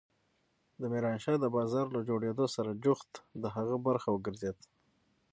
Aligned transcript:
د 0.79 0.81
ميرانشاه 0.93 1.37
د 1.41 1.45
بازار 1.55 1.85
له 1.95 2.01
جوړېدو 2.09 2.45
سره 2.55 2.77
جوخت 2.83 3.11
د 3.41 3.43
هغه 3.55 3.75
برخه 3.87 4.09
وګرځېد. 4.11 4.57